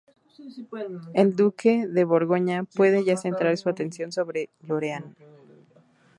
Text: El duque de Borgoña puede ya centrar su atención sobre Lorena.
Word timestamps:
El 1.13 1.35
duque 1.35 1.85
de 1.85 2.05
Borgoña 2.05 2.63
puede 2.63 3.03
ya 3.03 3.17
centrar 3.17 3.55
su 3.57 3.69
atención 3.69 4.11
sobre 4.11 4.49
Lorena. 4.63 5.13